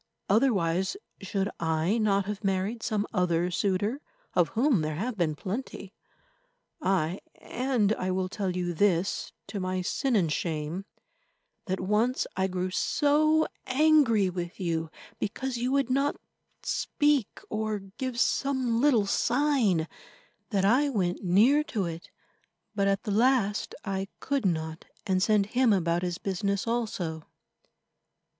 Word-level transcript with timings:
Otherwise, 0.27 0.97
should 1.21 1.47
I 1.59 1.99
not 1.99 2.25
have 2.25 2.43
married 2.43 2.81
some 2.81 3.05
other 3.13 3.51
suitor, 3.51 4.01
of 4.33 4.47
whom 4.57 4.81
there 4.81 4.95
have 4.95 5.15
been 5.15 5.35
plenty? 5.35 5.93
Aye, 6.81 7.19
and 7.35 7.93
I 7.93 8.09
will 8.09 8.27
tell 8.27 8.49
you 8.57 8.73
this 8.73 9.31
to 9.45 9.59
my 9.59 9.83
sin 9.83 10.15
and 10.15 10.31
shame, 10.33 10.85
that 11.67 11.79
once 11.79 12.25
I 12.35 12.47
grew 12.47 12.71
so 12.71 13.45
angry 13.67 14.27
with 14.27 14.59
you 14.59 14.89
because 15.19 15.57
you 15.57 15.71
would 15.73 15.91
not 15.91 16.15
speak 16.63 17.39
or 17.47 17.77
give 17.99 18.19
some 18.19 18.81
little 18.81 19.05
sign, 19.05 19.87
that 20.49 20.65
I 20.65 20.89
went 20.89 21.23
near 21.23 21.63
to 21.65 21.85
it. 21.85 22.09
But 22.73 22.87
at 22.87 23.03
the 23.03 23.11
last 23.11 23.75
I 23.85 24.07
could 24.19 24.47
not, 24.47 24.85
and 25.05 25.21
sent 25.21 25.45
him 25.53 25.71
about 25.71 26.01
his 26.01 26.17
business 26.17 26.65
also. 26.65 27.25